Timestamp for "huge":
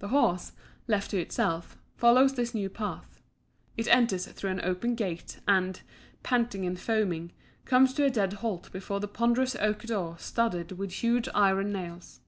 10.92-11.26